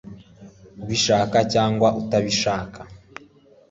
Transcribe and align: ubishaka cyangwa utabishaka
ubishaka 0.83 1.37
cyangwa 1.53 1.87
utabishaka 2.01 2.81